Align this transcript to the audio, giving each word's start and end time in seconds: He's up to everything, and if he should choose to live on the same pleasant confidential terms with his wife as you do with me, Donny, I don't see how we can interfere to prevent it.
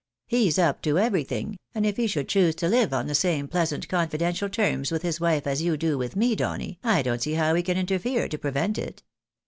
He's 0.25 0.57
up 0.57 0.81
to 0.81 0.97
everything, 0.97 1.59
and 1.75 1.85
if 1.85 1.97
he 1.97 2.07
should 2.07 2.27
choose 2.27 2.55
to 2.55 2.67
live 2.67 2.91
on 2.91 3.05
the 3.05 3.13
same 3.13 3.47
pleasant 3.47 3.87
confidential 3.87 4.49
terms 4.49 4.89
with 4.89 5.03
his 5.03 5.21
wife 5.21 5.45
as 5.45 5.61
you 5.61 5.77
do 5.77 5.95
with 5.95 6.15
me, 6.15 6.35
Donny, 6.35 6.79
I 6.83 7.03
don't 7.03 7.21
see 7.21 7.33
how 7.33 7.53
we 7.53 7.61
can 7.61 7.77
interfere 7.77 8.27
to 8.27 8.37
prevent 8.39 8.79
it. 8.79 9.03